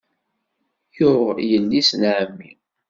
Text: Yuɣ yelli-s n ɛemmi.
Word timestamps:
Yuɣ 0.97 1.35
yelli-s 1.49 1.89
n 1.99 2.03
ɛemmi. 2.15 2.51